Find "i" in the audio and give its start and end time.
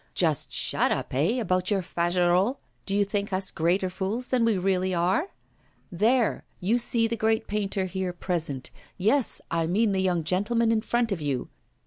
9.51-9.67